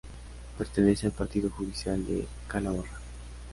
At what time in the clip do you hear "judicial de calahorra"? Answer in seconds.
1.51-2.99